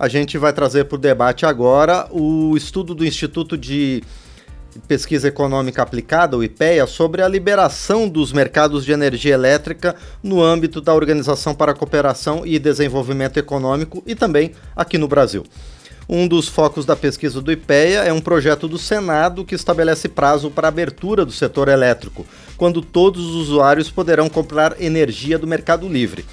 [0.00, 4.02] A gente vai trazer para o debate agora o estudo do Instituto de
[4.88, 10.80] Pesquisa Econômica Aplicada, o IPEA, sobre a liberação dos mercados de energia elétrica no âmbito
[10.80, 15.44] da Organização para a Cooperação e Desenvolvimento Econômico e também aqui no Brasil.
[16.08, 20.50] Um dos focos da pesquisa do IPEA é um projeto do Senado que estabelece prazo
[20.50, 22.24] para abertura do setor elétrico,
[22.56, 26.24] quando todos os usuários poderão comprar energia do Mercado Livre.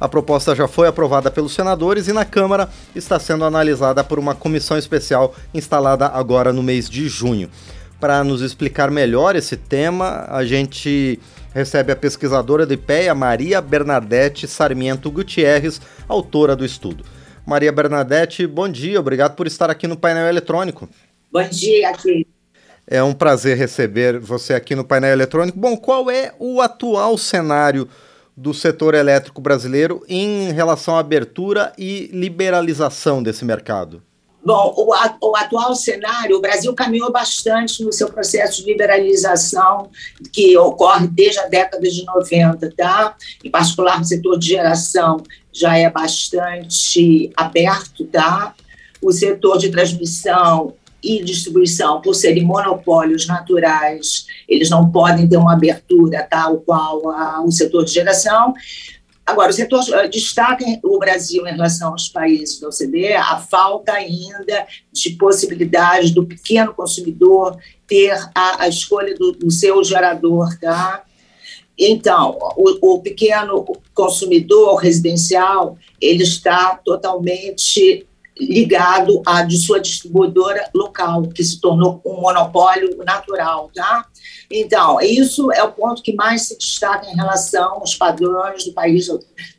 [0.00, 4.34] A proposta já foi aprovada pelos senadores e na Câmara está sendo analisada por uma
[4.34, 7.50] comissão especial instalada agora no mês de junho.
[8.00, 11.20] Para nos explicar melhor esse tema, a gente
[11.52, 17.04] recebe a pesquisadora do IPEA, Maria Bernadette Sarmiento Gutierrez, autora do estudo.
[17.44, 20.88] Maria Bernadette, bom dia, obrigado por estar aqui no painel eletrônico.
[21.30, 22.26] Bom dia, aqui.
[22.86, 25.58] É um prazer receber você aqui no painel eletrônico.
[25.58, 27.86] Bom, qual é o atual cenário
[28.40, 34.02] do setor elétrico brasileiro em relação à abertura e liberalização desse mercado?
[34.42, 39.90] Bom, o, o, atual cenário, o Brasil caminhou bastante no seu processo de liberalização,
[40.32, 43.14] que ocorre desde a década de 90, tá?
[43.44, 45.18] Em particular, no setor de geração
[45.52, 48.54] já é bastante aberto, tá?
[49.02, 55.54] O setor de transmissão e distribuição, por serem monopólios naturais, eles não podem ter uma
[55.54, 58.54] abertura tal qual a, o setor de geração.
[59.30, 63.92] Agora, o setor eh, destaca o Brasil em relação aos países da OCDE a falta
[63.92, 67.56] ainda de possibilidade do pequeno consumidor
[67.86, 71.04] ter a, a escolha do, do, seu gerador, tá?
[71.78, 78.06] Então, o, o pequeno consumidor residencial ele está totalmente
[78.38, 84.06] ligado à de sua distribuidora local, que se tornou um monopólio natural, tá?
[84.50, 89.08] Então, isso é o ponto que mais se destaca em relação aos padrões do país,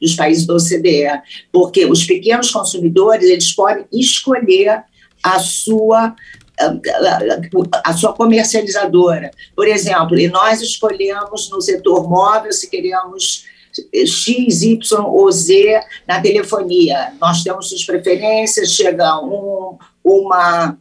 [0.01, 4.83] dos países da OCDE, porque os pequenos consumidores, eles podem escolher
[5.23, 6.15] a sua
[7.83, 9.31] a sua comercializadora.
[9.55, 13.45] Por exemplo, e nós escolhemos no setor móvel se queremos
[13.93, 17.13] X, Y ou Z na telefonia.
[17.19, 20.77] Nós temos suas preferências, chega um, uma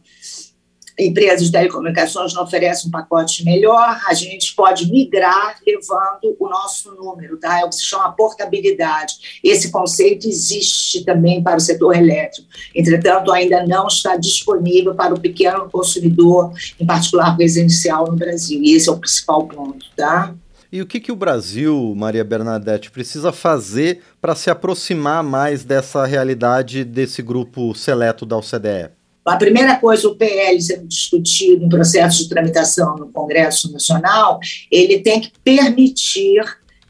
[0.99, 6.93] empresa de telecomunicações não oferece um pacote melhor, a gente pode migrar levando o nosso
[6.93, 7.59] número, tá?
[7.59, 9.39] É o que se chama portabilidade.
[9.43, 15.19] Esse conceito existe também para o setor elétrico, entretanto, ainda não está disponível para o
[15.19, 20.35] pequeno consumidor, em particular residencial no Brasil, e esse é o principal ponto, tá?
[20.71, 26.05] E o que, que o Brasil, Maria Bernadette, precisa fazer para se aproximar mais dessa
[26.05, 28.89] realidade desse grupo seleto da OCDE?
[29.25, 34.39] A primeira coisa, o PL sendo discutido em processo de tramitação no Congresso Nacional,
[34.71, 36.41] ele tem que permitir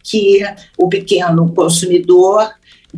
[0.03, 0.41] que
[0.77, 2.51] o pequeno consumidor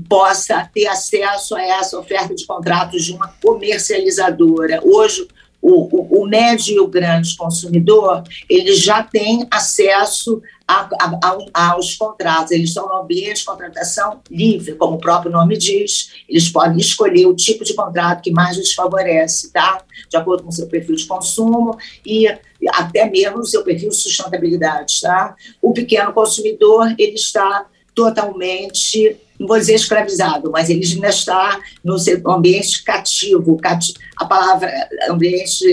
[0.10, 4.82] possa ter acesso a essa oferta de contratos de uma comercializadora.
[4.84, 5.26] Hoje,
[5.64, 11.20] o, o, o médio e o grande consumidor, ele já tem acesso a, a,
[11.54, 12.52] a, aos contratos.
[12.52, 16.12] Eles estão no ambiente de contratação livre, como o próprio nome diz.
[16.28, 19.82] Eles podem escolher o tipo de contrato que mais lhes favorece, tá?
[20.10, 22.28] De acordo com o seu perfil de consumo e
[22.70, 25.34] até mesmo o seu perfil de sustentabilidade, tá?
[25.62, 31.98] O pequeno consumidor, ele está totalmente não vou dizer escravizado, mas ele ainda está no
[32.32, 33.58] ambiente cativo.
[33.58, 34.72] Cati a palavra
[35.10, 35.66] ambiente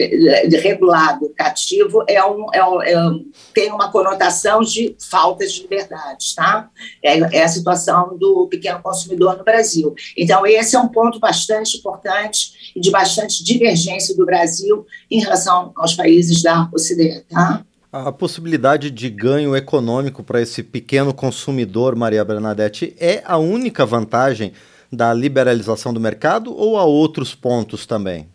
[0.61, 6.35] regulado, cativo, é um, é um, é um, tem uma conotação de falta de liberdade,
[6.35, 6.69] tá?
[7.03, 9.95] É, é, a situação do pequeno consumidor no Brasil.
[10.17, 15.73] Então, esse é um ponto bastante importante e de bastante divergência do Brasil em relação
[15.77, 17.65] aos países da OCDE, tá?
[17.93, 24.53] A possibilidade de ganho econômico para esse pequeno consumidor, Maria Bernadette, é a única vantagem
[24.93, 28.29] da liberalização do mercado ou há outros pontos também?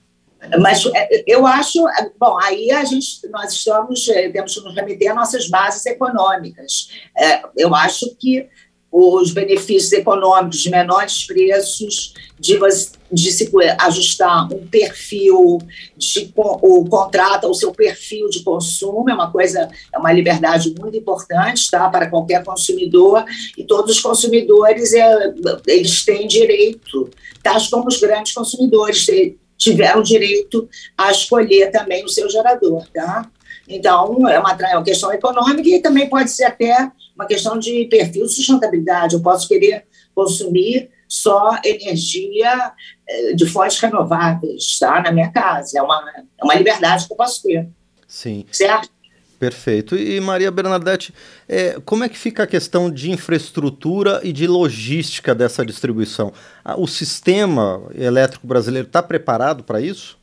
[0.60, 1.80] Mas é, eu acho,
[2.20, 6.90] bom, aí a gente, nós estamos, é, temos que nos remeter às nossas bases econômicas.
[7.18, 8.48] É, eu acho que
[8.98, 12.58] os benefícios econômicos de menores preços, de,
[13.12, 15.58] de se ajustar um perfil,
[15.98, 20.96] de, o contrato, o seu perfil de consumo, é uma coisa, é uma liberdade muito
[20.96, 23.26] importante tá, para qualquer consumidor,
[23.58, 25.34] e todos os consumidores é,
[25.68, 27.10] eles têm direito,
[27.44, 29.06] tais como os grandes consumidores
[29.58, 32.88] tiveram direito a escolher também o seu gerador.
[32.94, 33.30] Tá?
[33.68, 37.86] Então, é uma, é uma questão econômica e também pode ser até uma questão de
[37.86, 39.16] perfil de sustentabilidade.
[39.16, 42.72] Eu posso querer consumir só energia
[43.08, 45.02] eh, de fontes renováveis tá?
[45.02, 45.80] na minha casa.
[45.80, 46.04] É uma,
[46.40, 47.68] é uma liberdade que eu posso ter.
[48.08, 48.46] Sim.
[48.52, 48.90] Certo?
[49.40, 49.96] Perfeito.
[49.96, 51.14] E Maria Bernadette,
[51.48, 56.32] é, como é que fica a questão de infraestrutura e de logística dessa distribuição?
[56.78, 60.18] O sistema elétrico brasileiro está preparado para isso?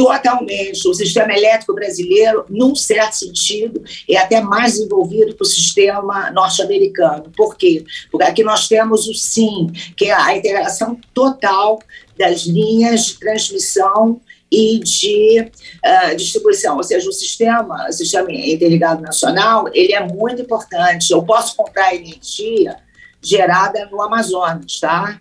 [0.00, 0.88] Totalmente.
[0.88, 7.30] O sistema elétrico brasileiro, num certo sentido, é até mais envolvido que o sistema norte-americano.
[7.36, 7.84] Por quê?
[8.10, 11.80] Porque aqui nós temos o SIM, que é a integração total
[12.18, 14.18] das linhas de transmissão
[14.50, 20.40] e de uh, distribuição, ou seja, o sistema, o sistema interligado nacional, ele é muito
[20.40, 21.10] importante.
[21.10, 22.74] Eu posso comprar energia
[23.20, 25.20] gerada no Amazonas, tá?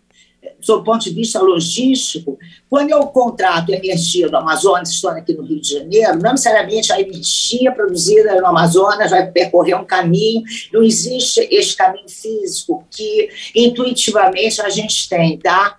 [0.61, 2.37] Sob o ponto de vista logístico,
[2.69, 6.99] quando eu contrato energia do Amazonas, estou aqui no Rio de Janeiro, não necessariamente a
[6.99, 14.61] energia produzida no Amazonas vai percorrer um caminho, não existe esse caminho físico que intuitivamente
[14.61, 15.75] a gente tem, tá?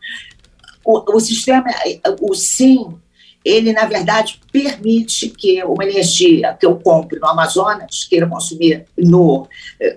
[0.84, 1.66] O, o sistema,
[2.20, 2.98] o SIM,
[3.44, 9.48] ele, na verdade, permite que uma energia que eu compre no Amazonas, queira consumir no,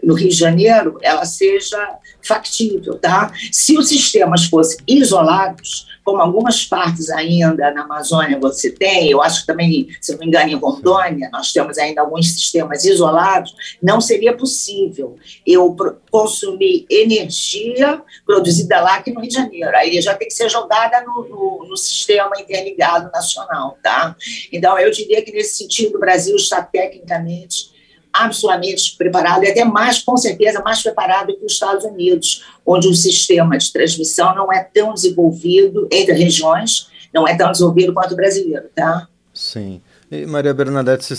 [0.01, 3.33] no Rio de Janeiro, ela seja factível, tá?
[3.51, 9.41] Se os sistemas fossem isolados, como algumas partes ainda na Amazônia você tem, eu acho
[9.41, 14.01] que também, se não me engano, em Rondônia, nós temos ainda alguns sistemas isolados, não
[14.01, 15.15] seria possível
[15.47, 15.75] eu
[16.11, 19.75] consumir energia produzida lá aqui no Rio de Janeiro.
[19.75, 23.32] Aí já tem que ser jogada no, no, no sistema interligado nacional,
[23.81, 24.15] tá?
[24.51, 27.71] Então, eu diria que nesse sentido o Brasil está tecnicamente
[28.11, 32.93] absolutamente preparado, e até mais, com certeza, mais preparado que os Estados Unidos, onde o
[32.93, 38.15] sistema de transmissão não é tão desenvolvido entre regiões, não é tão desenvolvido quanto o
[38.15, 39.07] brasileiro, tá?
[39.33, 39.81] Sim.
[40.11, 41.11] E Maria Bernadette,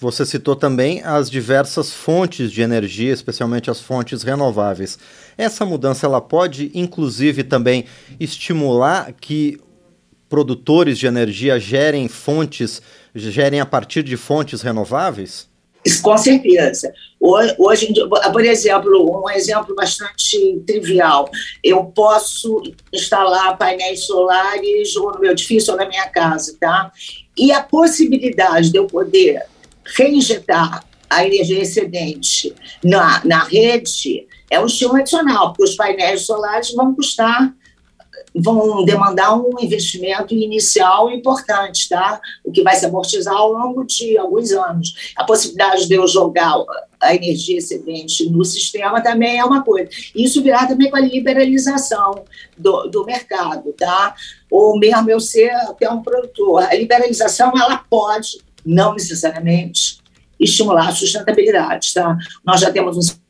[0.00, 4.98] você citou também as diversas fontes de energia, especialmente as fontes renováveis.
[5.38, 7.84] Essa mudança ela pode, inclusive, também
[8.18, 9.60] estimular que
[10.32, 12.80] produtores de energia gerem fontes,
[13.14, 15.46] gerem a partir de fontes renováveis?
[16.00, 16.90] Com certeza.
[17.20, 17.54] Hoje,
[18.32, 21.28] por exemplo, um exemplo bastante trivial,
[21.62, 26.90] eu posso instalar painéis solares ou no meu edifício ou na minha casa, tá?
[27.36, 29.42] E a possibilidade de eu poder
[29.84, 36.72] reinjetar a energia excedente na, na rede é um estímulo adicional, porque os painéis solares
[36.72, 37.52] vão custar
[38.34, 42.20] vão demandar um investimento inicial importante, tá?
[42.44, 45.12] O que vai se amortizar ao longo de alguns anos.
[45.16, 46.54] A possibilidade de eu jogar
[47.00, 49.88] a energia excedente no sistema também é uma coisa.
[50.14, 52.24] Isso virá também com a liberalização
[52.56, 54.14] do, do mercado, tá?
[54.50, 56.62] Ou mesmo eu ser até um produtor.
[56.62, 59.98] A liberalização, ela pode, não necessariamente,
[60.38, 62.16] estimular a sustentabilidade, tá?
[62.44, 63.21] Nós já temos um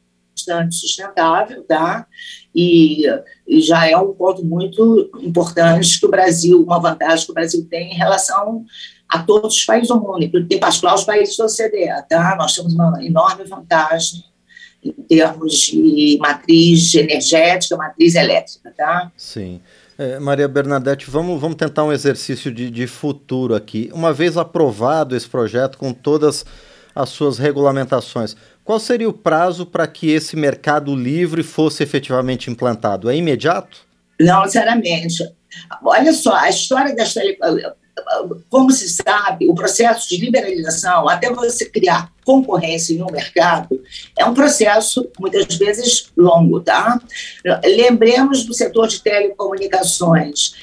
[0.43, 2.07] bastante sustentável, tá?
[2.55, 3.07] E,
[3.47, 7.67] e, já é um ponto muito importante que o Brasil, uma vantagem que o Brasil
[7.71, 8.65] tem em relação
[9.09, 12.35] a todos os países do mundo, em particular os países da OCDE, tá?
[12.37, 14.25] Nós temos uma enorme vantagem
[14.85, 19.13] em termos de matriz energética, matriz elétrica, tá?
[19.17, 19.61] Sim.
[19.97, 23.91] É, Maria Bernadette, vamos, vamos tentar um exercício de, de futuro aqui.
[23.93, 26.45] Uma vez aprovado esse projeto com todas
[26.95, 33.11] as suas regulamentações, qual seria o prazo para que esse mercado livre fosse efetivamente implantado?
[33.11, 33.87] É imediato?
[34.21, 35.23] Não, sinceramente.
[35.85, 37.37] Olha só, a história das tele...
[38.49, 43.83] Como se sabe, o processo de liberalização, até você criar concorrência em um mercado,
[44.19, 46.99] é um processo, muitas vezes, longo, tá?
[47.63, 50.55] Lembremos do setor de telecomunicações.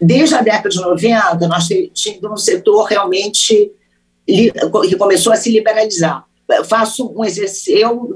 [0.00, 3.70] Desde a década de 90, nós tínhamos um setor realmente
[4.26, 6.24] que começou a se liberalizar
[6.64, 8.14] faço um exercício, eu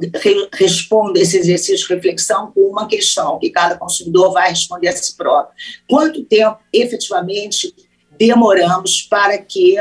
[0.52, 5.16] respondo esse exercício de reflexão com uma questão que cada consumidor vai responder a si
[5.16, 5.54] próprio.
[5.88, 7.74] Quanto tempo efetivamente
[8.18, 9.76] demoramos para que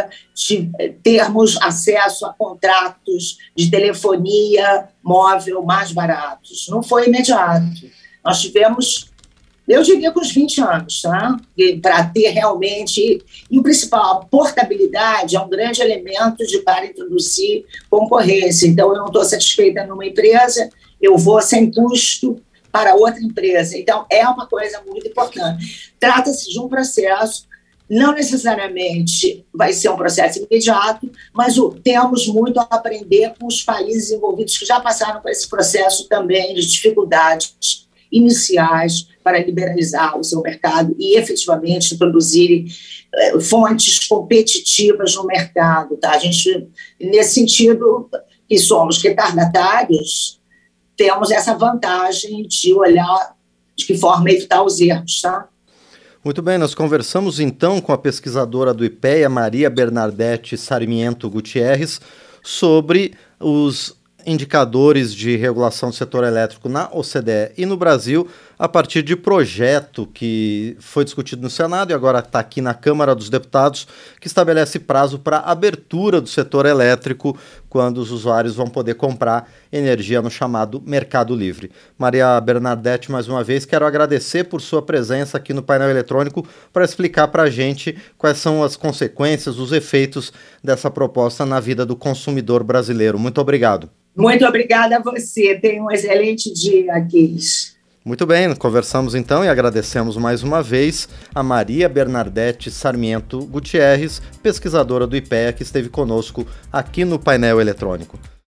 [1.03, 6.67] termos acesso a contratos de telefonia móvel mais baratos?
[6.70, 7.65] Não foi imediato.
[8.24, 9.11] Nós tivemos
[9.68, 11.38] eu diria com uns 20 anos, tá?
[11.82, 13.24] para ter realmente.
[13.50, 18.68] E o principal, a portabilidade é um grande elemento de para introduzir concorrência.
[18.68, 20.70] Então, eu não estou satisfeita numa empresa,
[21.01, 22.41] eu vou sem custo
[22.72, 23.77] para outra empresa.
[23.77, 25.94] Então, é uma coisa muito importante.
[26.00, 27.46] Trata-se de um processo,
[27.89, 33.62] não necessariamente vai ser um processo imediato, mas o, temos muito a aprender com os
[33.62, 40.24] países envolvidos que já passaram por esse processo também de dificuldades iniciais para liberalizar o
[40.24, 42.65] seu mercado e efetivamente introduzirem
[43.13, 45.96] eh, fontes competitivas no mercado.
[45.98, 46.12] Tá?
[46.12, 46.68] A gente,
[47.00, 48.10] nesse sentido,
[48.48, 50.39] que somos retardatários,
[50.98, 53.36] temos essa vantagem de olhar
[53.75, 55.22] de que forma evitar os erros.
[55.22, 55.48] Tá?
[56.24, 62.00] Muito bem, nós conversamos então com a pesquisadora do IPEA, Maria Bernadette Sarmiento Gutierrez,
[62.44, 68.27] sobre os indicadores de regulação do setor elétrico na OCDE e no Brasil
[68.62, 73.15] a partir de projeto que foi discutido no Senado e agora está aqui na Câmara
[73.15, 73.88] dos Deputados,
[74.20, 77.36] que estabelece prazo para abertura do setor elétrico
[77.68, 81.72] quando os usuários vão poder comprar energia no chamado Mercado Livre.
[81.98, 86.86] Maria Bernadette, mais uma vez, quero agradecer por sua presença aqui no painel eletrônico para
[86.86, 90.32] explicar para a gente quais são as consequências, os efeitos
[90.63, 93.18] dessa proposta na vida do consumidor brasileiro.
[93.18, 93.89] Muito obrigado.
[94.15, 95.56] Muito obrigada a você.
[95.56, 97.80] Tenha um excelente dia, Aquiles.
[98.03, 105.05] Muito bem, conversamos então e agradecemos mais uma vez a Maria Bernadette Sarmiento Gutierrez, pesquisadora
[105.05, 108.17] do IPEA, que esteve conosco aqui no painel eletrônico.